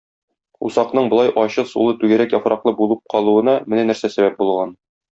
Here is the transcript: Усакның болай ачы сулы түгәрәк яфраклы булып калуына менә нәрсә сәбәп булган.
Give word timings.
Усакның 0.69 1.09
болай 1.11 1.29
ачы 1.43 1.67
сулы 1.73 1.95
түгәрәк 2.05 2.35
яфраклы 2.39 2.75
булып 2.83 3.07
калуына 3.17 3.57
менә 3.71 3.89
нәрсә 3.93 4.15
сәбәп 4.19 4.43
булган. 4.45 4.77